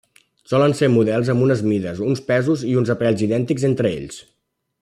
[0.51, 4.23] Solen ser models amb unes mides, uns pesos, i uns aparells idèntics entre ells.